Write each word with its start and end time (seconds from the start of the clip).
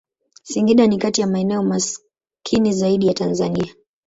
Singida 0.43 0.87
ni 0.87 0.97
kati 0.97 1.21
ya 1.21 1.27
maeneo 1.27 1.63
maskini 1.63 2.71
zaidi 2.73 3.07
ya 3.07 3.13
Tanzania. 3.13 3.75